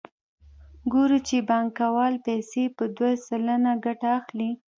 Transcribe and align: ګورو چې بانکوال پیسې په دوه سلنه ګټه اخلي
ګورو 0.91 1.17
چې 1.27 1.37
بانکوال 1.49 2.13
پیسې 2.27 2.63
په 2.77 2.83
دوه 2.95 3.11
سلنه 3.27 3.71
ګټه 3.85 4.09
اخلي 4.19 4.51